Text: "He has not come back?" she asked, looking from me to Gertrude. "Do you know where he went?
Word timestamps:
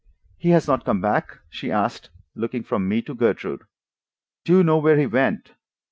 "He 0.39 0.49
has 0.49 0.67
not 0.67 0.83
come 0.83 0.99
back?" 0.99 1.41
she 1.47 1.69
asked, 1.71 2.09
looking 2.33 2.63
from 2.63 2.89
me 2.89 3.03
to 3.03 3.13
Gertrude. 3.13 3.65
"Do 4.43 4.57
you 4.57 4.63
know 4.63 4.79
where 4.79 4.97
he 4.97 5.05
went? 5.05 5.51